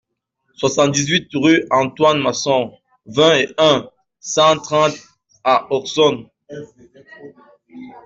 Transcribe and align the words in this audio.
soixante-dix-huit 0.55 1.27
rue 1.35 1.67
Antoine 1.69 2.17
Masson, 2.19 2.73
vingt 3.05 3.35
et 3.37 3.53
un, 3.59 3.87
cent 4.19 4.57
trente 4.57 4.95
à 5.43 5.71
Auxonne 5.71 6.25